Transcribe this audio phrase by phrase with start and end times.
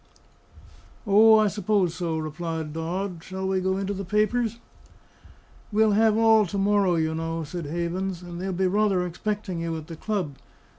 [1.05, 3.23] "O, I suppose so!" replied Dodd.
[3.23, 4.57] "Shall we go into the papers?"
[5.71, 9.77] "We'll have all to morrow, you know," said Havens; "and they'll be rather expecting you
[9.77, 10.37] at the club.